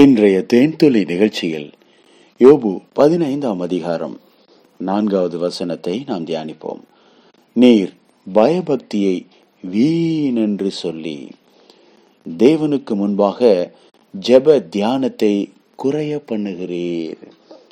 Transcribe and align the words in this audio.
இன்றைய 0.00 0.36
தேன்துளி 0.52 1.00
நிகழ்ச்சியில் 1.10 1.66
யோபு 2.40 2.70
பதினைந்தாம் 2.92 3.60
அதிகாரம் 3.60 4.14
நான்காவது 4.76 5.38
வசனத்தை 5.38 6.02
நாம் 6.06 6.24
தியானிப்போம். 6.24 6.80
நீர் 7.52 7.92
பயபக்தியை 8.26 9.26
வீணென்று 9.64 10.66
சொல்லி 10.66 11.28
தேவனுக்கு 12.26 12.94
முன்பாக 13.00 13.50
ஜெப 14.28 14.56
தியானத்தை 14.76 15.52
குறைய 15.74 16.22
பண்ணுகிறீர். 16.32 17.22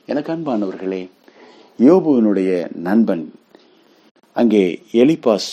எனக்கு 0.06 0.32
அன்பானவர்களே 0.34 1.02
யோபுவினுடைய 1.78 2.52
நண்பன் 2.88 3.24
அங்கே 4.32 4.82
எலிபாஸ் 4.92 5.50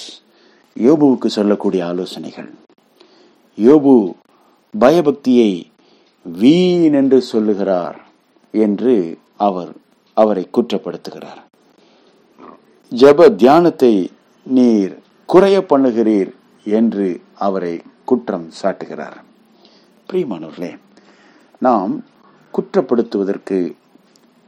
யோபுவுக்கு 0.75 1.25
சொல்லக்கூடிய 1.25 1.86
ஆலோசனைகள். 1.86 2.52
யோபு 3.57 3.95
பயபக்தியை 4.79 5.52
வீண் 6.32 6.94
என்று 6.94 7.21
சொல்லுகிறார் 7.21 8.06
என்று 8.51 9.18
அவர் 9.38 9.71
அவரை 10.14 10.50
குற்றப்படுத்துகிறார். 10.54 11.42
ஜப 12.89 13.36
தியானத்தை 13.36 14.11
நீர் 14.43 15.00
குறைய 15.25 15.65
பண்ணுகிறீர் 15.70 16.32
என்று 16.64 17.21
அவரை 17.34 17.82
குற்றம் 18.06 18.51
சாட்டுகிறார். 18.61 19.21
பிரியமானவர்களே 20.10 20.78
நாம் 21.60 22.04
குற்றப்படுத்துவதற்கு 22.54 23.75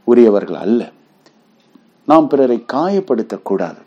உரியவர்கள் 0.04 0.56
அல்ல. 0.56 0.90
நாம் 2.06 2.28
பிறரை 2.28 2.64
காயப்படுத்தக்கூடாது. 2.72 3.82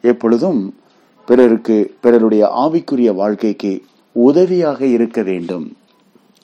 எப்பொழுதும் 0.00 0.78
பிறருக்கு 1.26 1.96
பிறருடைய 2.00 2.52
ஆவிக்குரிய 2.56 3.14
வாழ்க்கைக்கு 3.14 3.84
உதவியாக 4.12 4.86
இருக்க 4.86 5.22
வேண்டும். 5.22 5.76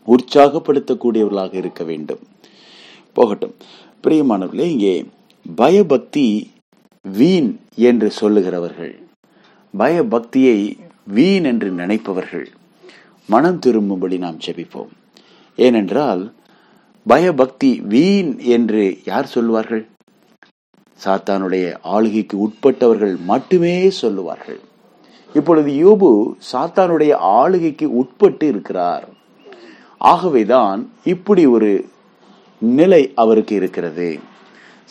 உற்சாகப்படுத்தக்கூடியவர்களாக 0.06 1.54
இருக்க 1.54 1.84
வேண்டும். 1.84 2.18
போகட்டும். 3.12 3.54
பிரியமானவர்களே 4.02 4.66
இங்கே 4.74 5.06
பயபக்தி 5.56 6.50
வீண் 7.02 7.56
என்று 7.74 8.12
சொல்லுகிறவர்கள். 8.20 8.94
பயபக்தியை 9.78 10.78
வீண் 11.04 11.44
என்று 11.44 11.70
நினைப்பவர்கள். 11.70 12.46
மனம் 13.26 13.58
திரும்பும்படி 13.58 14.18
நாம் 14.18 14.38
செபிப்போம் 14.46 14.92
ஏனென்றால் 15.56 16.32
பயபக்தி 17.06 17.80
வீண் 17.80 18.38
என்று 18.38 18.98
யார் 19.04 19.26
சொல்லுவார்கள்? 19.26 19.84
சாத்தானுடைய 21.04 21.76
ஆளுகைக்கு 21.82 22.36
உட்பட்டவர்கள் 22.38 23.16
மட்டுமே 23.20 23.90
சொல்லுவார்கள். 23.90 24.60
இப்பொழுது 25.34 25.70
யோபு 25.72 26.10
சாத்தானுடைய 26.52 27.12
ஆளுகைக்கு 27.12 27.96
உட்பட்டு 27.96 28.48
இருக்கிறார். 28.48 29.08
ஆகவேதான் 29.98 30.90
இப்படி 31.04 31.46
ஒரு 31.46 31.88
நிலை 32.58 33.12
அவருக்கு 33.14 33.54
இருக்கிறது. 33.54 34.18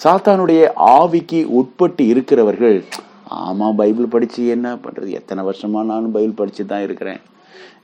சாத்தானுடைய 0.03 0.67
ஆவிக்கு 0.75 1.43
உட்பட்டு 1.45 2.07
இருக்கிறவர்கள் 2.07 2.83
ஆமா 3.31 3.75
பைபிள் 3.75 4.05
படிச்சு 4.05 4.47
என்ன 4.47 4.75
பண்றது? 4.75 5.07
எத்தனை 5.07 5.43
வருஷமா 5.43 5.83
நானும் 5.83 6.11
பைபிள் 6.11 6.39
படிச்சு 6.39 6.65
தான் 6.65 6.83
இருக்கிறேன். 6.83 7.17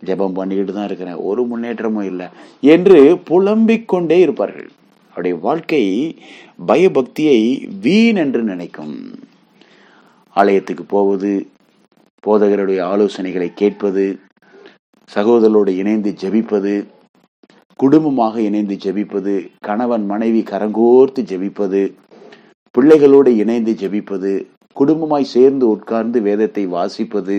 ஜெபம் 0.05 0.33
பண்ணிக்கிட்டு 0.33 0.73
தான் 0.73 0.85
இருக்கிறேன். 0.85 1.15
ஒரு 1.15 1.43
முன்னேற்றமும் 1.43 2.05
இல்லை 2.05 2.27
என்று 2.61 3.17
புலம்பிக் 3.17 3.87
கொண்டே 3.87 4.19
இருப்பார்கள். 4.19 4.69
அவருடைய 5.07 5.37
வாழ்க்கை 5.41 6.17
பயபக்தியை 6.67 7.67
வீண் 7.81 8.15
என்று 8.15 8.41
நினைக்கும். 8.43 9.19
ஆலயத்துக்கு 10.35 10.83
போவது 10.87 11.47
போதகருடைய 12.27 12.81
ஆலோசனைகளை 12.93 13.51
கேட்பது 13.55 14.19
சகோதரரோடு 15.15 15.67
இணைந்து 15.67 16.15
ஜெபிப்பது 16.21 16.87
குடும்பமாக 17.81 18.41
இணைந்து 18.41 18.75
ஜெபிப்பது 18.75 19.49
கணவன் 19.59 20.05
மனைவி 20.05 20.41
கரங்கோர்த்து 20.41 21.21
ஜெபிப்பது 21.23 21.81
பிள்ளைகளோடு 22.71 23.35
இணைந்து 23.35 23.71
ஜெபிப்பது 23.73 24.31
குடும்பமாய் 24.75 25.31
சேர்ந்து 25.31 25.69
உட்கார்ந்து 25.69 26.21
வேதத்தை 26.21 26.67
வாசிப்பது 26.67 27.37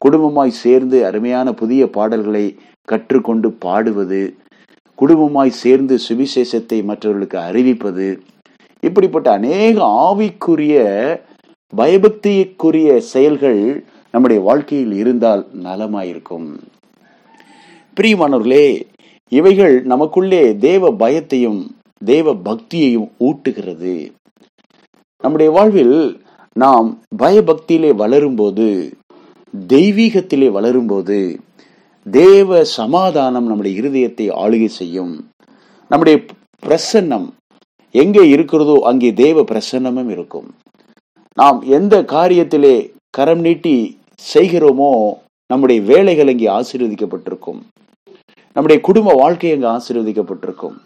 குடும்பமாய் 0.00 0.52
சேர்ந்து 0.62 1.06
அருமையான 1.06 1.52
புதிய 1.52 1.86
பாடல்களை 1.86 2.44
கற்றுக்கொண்டு 2.88 3.48
பாடுவது 3.58 4.34
குடும்பமாய் 4.98 5.58
சேர்ந்து 5.62 5.98
சுவிசேஷத்தை 6.08 6.84
மற்றவர்களுக்கு 6.84 7.38
அறிவிப்பது 7.38 8.08
இப்படிப்பட்ட 8.82 9.30
அநேக 9.30 9.76
ஆவிக்குரிய 10.04 10.76
பயபக்திக்குரிய 11.72 12.98
செயல்கள் 13.12 13.60
நம்முடைய 14.10 14.42
வாழ்க்கையில் 14.42 14.92
இருந்தால் 14.92 15.46
நலமாயிருக்கும். 15.64 16.48
பிரியமானவர்களே 17.96 18.66
இவைகள் 19.32 19.74
நமக்குள்ளே 19.92 20.42
தேவ 20.66 20.90
பயத்தையும் 21.02 21.60
தேவ 22.10 22.34
பக்தியையும் 22.48 23.08
ஊட்டுகிறது. 23.26 23.94
நம்முடைய 25.24 25.48
வாழ்வில் 25.56 25.96
நாம் 26.56 26.88
பயபக்தியிலே 27.22 27.90
வளரும்போது 28.02 28.66
தெய்வீகத்திலே 29.54 30.48
வளரும்போது 30.56 31.18
தேவ 32.06 32.64
சமாதானம் 32.78 33.46
நம்முடைய 33.46 33.72
இருதயத்தை 33.80 34.26
ஆளுகை 34.44 34.70
செய்யும். 34.80 35.14
நம்முடைய 35.90 36.16
பிரசன்னம் 36.62 37.26
எங்கே 37.94 38.24
இருக்கிறதோ 38.34 38.76
அங்கே 38.90 39.10
தேவ 39.24 39.40
பிரசன்னமும் 39.42 40.10
இருக்கும். 40.16 40.48
நாம் 41.40 41.58
எந்த 41.78 41.94
காரியத்திலே 42.14 42.76
கரம் 43.16 43.40
நீட்டி 43.40 43.76
செய்கிறோமோ 44.34 44.92
நம்முடைய 45.50 45.80
வேலைகள் 45.92 46.30
அங்கே 46.32 46.48
ஆசீர்வதிக்கப்பட்டிருக்கும். 46.58 47.60
நம்முடைய 48.54 48.82
குடும்ப 48.82 49.12
வாழ்க்கை 49.12 49.52
அங்கு 49.52 49.66
ஆசீர்வதிக்கப்பட்டிருக்கும். 49.66 50.76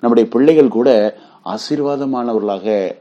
நம்முடைய 0.00 0.28
பிள்ளைகள் 0.30 0.68
கூட 0.68 1.18
ஆசீர்வாதமானவர்களாக 1.44 2.96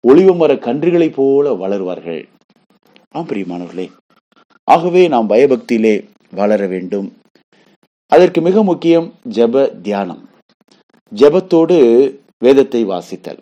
ஒளிவு 0.00 0.34
மர 0.34 0.54
கன்றுகளைப் 0.54 1.12
போல 1.12 1.52
வளருவார்கள். 1.52 2.28
ஆம் 3.10 3.26
பிரியமானவர்களே. 3.26 3.90
ஆகவே 4.64 5.08
நாம் 5.08 5.28
பயபக்தியிலே 5.28 6.08
வளர 6.30 6.66
வேண்டும். 6.66 7.16
அதற்கு 8.06 8.40
மிக 8.40 8.62
முக்கியம் 8.62 9.14
ஜப 9.28 9.80
தியானம். 9.80 10.28
ஜபத்தோடு 11.14 12.14
வேதத்தை 12.38 12.86
வாசித்தல். 12.86 13.38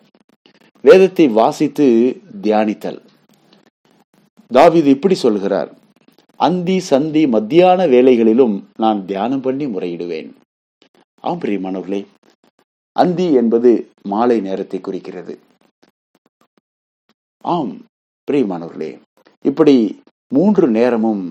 வேதத்தை 0.81 1.27
வாசித்து 1.27 2.17
தியானித்தல். 2.41 3.01
தாவிது 4.53 4.85
இப்படி 4.85 5.15
சொல்கிறார். 5.15 5.73
அந்தி 6.45 6.79
சந்தி 6.79 7.27
மத்தியான 7.27 7.85
வேலைகளிலும் 7.87 8.53
நான் 8.77 9.05
தியானம் 9.05 9.41
பண்ணி 9.41 9.65
முறையிடுவேன். 9.65 10.29
ஆம் 11.21 11.39
பிரியமானவர்களே 11.39 12.05
அந்தி 12.91 13.33
என்பது 13.33 13.91
மாலை 14.07 14.39
நேரத்தை 14.39 14.79
குறிக்கிறது. 14.81 15.39
ஆம் 17.43 17.73
பிரியமானவர்களே 18.31 18.91
இப்படி 19.41 19.75
மூன்று 20.33 20.67
நேரமும் 20.67 21.23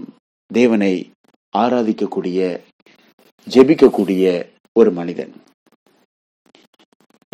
தேவனை 0.52 1.10
ஆராதிக்கக்கூடிய 1.56 2.60
ஜெபிக்கக்கூடிய 3.46 4.24
ஒரு 4.78 4.90
மனிதன். 4.90 5.32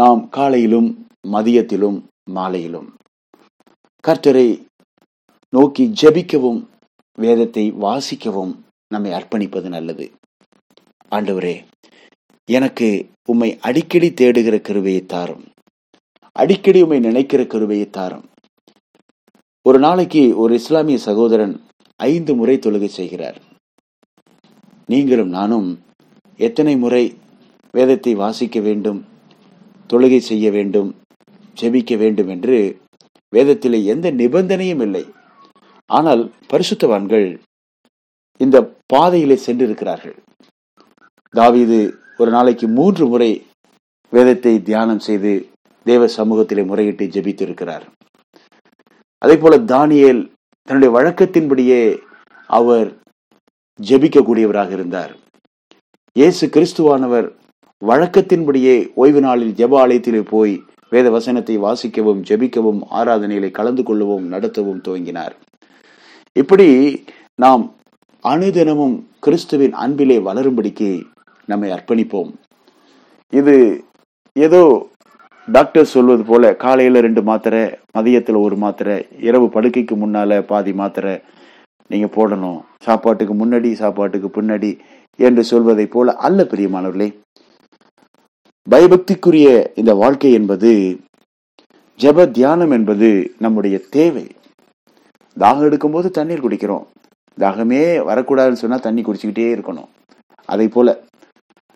நாம் 0.02 0.28
காலையிலும் 0.28 1.06
மதியத்திலும் 1.26 1.98
மாலையிலும் 2.30 2.88
கர்த்தரை 4.08 4.48
நோக்கி 5.48 5.84
ஜெபிக்கவும் 6.02 6.60
வேதத்தை 7.14 7.72
வாசிக்கவும் 7.72 8.58
நம்மை 8.88 9.12
அர்ப்பணிப்பது 9.12 9.68
நல்லது. 9.68 10.10
ஆண்டவரே 11.10 11.64
எனக்கு 12.48 13.08
உம்மை 13.28 13.58
அடிக்கடி 13.58 14.08
தேடுகிற 14.12 14.56
கருவையை 14.56 15.06
தாரும். 15.06 15.44
அடிக்கடி 16.32 16.82
உம்மை 16.82 16.98
நினைக்கிற 16.98 17.42
கருவையை 17.42 17.90
தாரும். 17.90 18.24
ஒரு 19.62 19.78
நாளைக்கு 19.78 20.36
ஒரு 20.36 20.54
இஸ்லாமிய 20.54 20.98
சகோதரன் 20.98 21.60
ஐந்து 21.96 22.34
முறை 22.34 22.58
தொழுகை 22.58 22.86
செய்கிறார். 22.86 23.40
நீங்களும் 24.86 25.28
நானும் 25.28 25.68
எத்தனை 26.36 26.76
முறை 26.76 27.14
வேதத்தை 27.72 28.14
வாசிக்க 28.14 28.60
வேண்டும் 28.60 29.04
தொழுகை 29.92 30.18
செய்ய 30.18 30.50
வேண்டும் 30.50 30.90
ஜெபிக்க 31.60 31.96
வேண்டும் 31.96 32.28
என்று 32.28 32.80
வேதத்திலே 33.32 33.84
எந்த 33.84 34.12
நிபந்தனையும் 34.12 34.80
இல்லை. 34.80 35.04
ஆனால் 35.90 36.22
பரிசுத்தவான்கள் 36.52 37.26
இந்த 38.40 38.56
பாதையிலே 38.92 39.36
சென்றிருக்கிறார்கள். 39.46 40.16
தாவீது 41.34 41.78
ஒரு 42.20 42.30
நாளைக்கு 42.30 42.66
மூன்று 42.68 43.06
முறை 43.06 43.30
வேதத்தை 44.12 44.54
தியானம் 44.62 45.04
செய்து 45.06 45.32
தேவ 45.86 46.06
சமூகத்திலே 46.16 46.62
முறையிட்டு 46.70 47.04
ஜெபித்திருக்கிறார். 47.14 47.84
அதே 49.22 49.36
போல 49.36 49.54
தானியேல் 49.58 50.22
தன்னுடைய 50.68 50.90
வழக்கத்தின்படியே 50.96 51.80
அவர் 52.50 52.88
ஜெபிக்கக்கூடியவராக 53.80 54.70
இருந்தார். 54.70 55.12
இயேசு 56.16 56.44
கிறிஸ்துவானவர் 56.54 57.28
வழக்கத்தின்படியே 57.82 58.76
ஓய்வு 58.94 59.20
நாளில் 59.20 59.56
ஜெப 59.60 59.72
ஆலயத்திலே 59.84 60.22
போய் 60.34 60.54
வேத 60.92 61.10
வசனத்தை 61.10 61.56
வாசிக்கவும் 61.58 62.20
ஜெபிக்கவும் 62.28 62.80
ஆராதனைகளை 62.98 63.50
கலந்து 63.50 63.82
கொள்ளவும் 63.82 64.28
நடத்தவும் 64.34 64.84
துவங்கினார். 64.86 65.34
இப்படி 66.40 66.68
நாம் 67.42 67.62
அணுதினமும் 68.24 68.96
கிறிஸ்துவின் 69.24 69.74
அன்பிலே 69.82 70.16
வளரும்படிக்கு 70.18 70.88
நம்மை 71.46 71.68
அர்ப்பணிப்போம். 71.70 72.30
இது 73.32 73.54
ஏதோ 74.32 74.62
டாக்டர் 75.48 75.92
சொல்வது 75.92 76.22
போல 76.24 76.52
காலையில 76.64 77.00
ரெண்டு 77.00 77.22
மாத்திரை 77.22 77.62
மதியத்துல 77.98 78.42
ஒரு 78.46 78.56
மாத்திரை 78.56 78.96
இரவு 79.28 79.46
படுக்கைக்கு 79.46 79.96
முன்னால 80.02 80.40
பாதி 80.52 80.72
மாத்திரை 80.72 81.14
நீங்க 81.90 82.08
போடணும். 82.16 82.60
சாப்பாட்டுக்கு 82.78 83.34
முன்னாடி 83.34 83.72
சாப்பாட்டுக்கு 83.72 84.30
பின்னாடி 84.36 84.70
என்று 85.18 85.44
சொல்வதை 85.44 85.86
போல 85.86 86.14
அல்ல 86.28 86.42
பிரியமானவர்களே. 86.42 87.08
பயபக்திக்குரிய 88.66 89.48
இந்த 89.74 89.94
வாழ்க்கை 89.94 90.32
என்பது 90.32 90.72
ஜெப 92.00 92.30
தியானம் 92.30 92.70
என்பது 92.70 93.10
நம்முடைய 93.38 93.76
தேவை. 93.90 94.26
தாகம் 95.40 95.66
எடுக்கும்போது 95.68 96.10
தண்ணீர் 96.10 96.44
குடிக்கிறோம். 96.48 96.84
தாகமே 97.40 97.82
வரக்கூடாதுன்னு 98.08 98.62
சொன்னால் 98.62 98.80
தண்ணி 98.80 99.02
குடிச்சுக்கிட்டே 99.02 99.46
இருக்கணும். 99.54 99.88
அதை 100.46 100.68
போல 100.68 101.02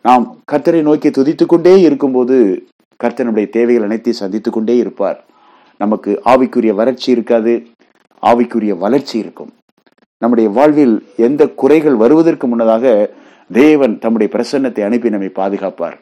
நாம் 0.03 0.37
கர்த்தரை 0.53 0.83
நோக்கி 0.83 1.09
துதித்து 1.09 1.47
கொண்டே 1.47 1.81
இருக்கும்போது 1.81 2.67
கர்த்தர் 2.97 3.27
நம்முடைய 3.27 3.51
தேவைகள் 3.51 3.85
அனைத்தையும் 3.85 4.23
சந்தித்து 4.23 4.51
கொண்டே 4.51 4.77
இருப்பார். 4.77 5.25
நமக்கு 5.79 6.23
ஆவிக்குரிய 6.25 6.75
வறட்சி 6.75 7.11
இருக்காது 7.11 7.67
ஆவிக்குரிய 8.23 8.79
வளர்ச்சி 8.79 9.19
இருக்கும். 9.19 9.53
நம்முடைய 10.19 10.51
வாழ்வில் 10.51 11.07
எந்த 11.17 11.49
குறைகள் 11.49 11.95
வருவதற்கு 11.95 12.47
முன்னதாக 12.47 13.11
தேவன் 13.53 13.99
தம்முடைய 13.99 14.33
பிரசன்னத்தை 14.37 14.85
அனுப்பி 14.85 15.09
நம்மை 15.11 15.29
பாதுகாப்பார். 15.29 15.99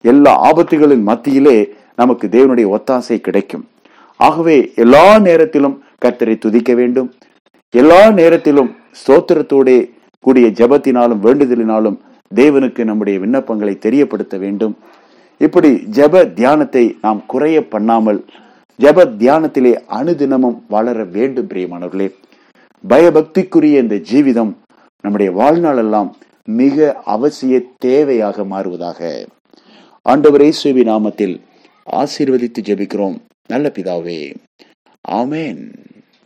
எல்லா 0.00 0.52
ஆபத்துகளின் 0.52 1.02
மத்தியிலே 1.02 1.74
நமக்கு 1.96 2.26
தேவனுடைய 2.28 2.66
ஒத்தாசை 2.76 3.20
கிடைக்கும். 3.20 3.68
ஆகவே 4.16 4.72
எல்லா 4.76 5.18
நேரத்திலும் 5.18 5.82
கர்த்தரை 6.04 6.38
துதிக்க 6.38 6.74
வேண்டும். 6.74 7.08
எல்லா 7.74 8.00
நேரத்திலும் 8.10 8.70
ஸ்தோத்திரத்தோட 9.00 9.68
கூடிய 10.24 10.46
ஜபத்தினாலும் 10.60 11.22
வேண்டுதலினாலும் 11.26 11.96
தேவனுக்கு 12.34 12.84
நம்முடைய 12.84 13.16
விண்ணப்பங்களை 13.18 13.78
தெரியப்படுத்த 13.78 14.36
வேண்டும். 14.44 14.74
இப்படி 15.40 15.70
ஜப 15.96 16.24
தியானத்தை 16.38 16.84
நாம் 17.00 17.20
குறைய 17.26 17.58
பண்ணாமல் 17.68 18.20
ஜப 18.78 19.04
தியானத்திலே 19.22 19.72
அணுதினமும் 19.98 20.58
வளர 20.68 21.04
வேண்டும் 21.16 21.48
பிரியமானவர்களே. 21.48 22.08
பயபக்திக்குரிய 22.88 23.82
இந்த 23.84 23.96
ஜீவிதம் 24.10 24.52
நம்முடைய 25.04 25.30
வாழ்நாளெல்லாம் 25.40 26.10
மிக 26.44 27.02
அவசிய 27.06 27.60
தேவையாக 27.84 28.46
மாறுவதாக. 28.52 29.00
ஆண்டவர் 30.02 30.42
இயேசுவின் 30.42 30.88
நாமத்தில் 30.88 31.36
ஆசீர்வதித்து 31.92 32.60
ஜெபிக்கிறோம். 32.68 33.16
நல்ல 33.48 33.72
பிதாவே. 33.74 34.18
ஆமேன். 35.08 35.62